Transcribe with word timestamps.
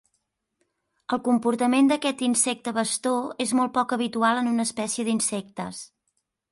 El 1.17 1.21
comportament 1.27 1.91
d'aquest 1.91 2.25
insecte 2.29 2.73
bastó 2.81 3.15
és 3.47 3.55
molt 3.61 3.77
poc 3.79 3.95
habitual 4.01 4.43
en 4.43 4.53
una 4.55 4.71
espècie 4.71 5.09
d'insectes. 5.11 5.89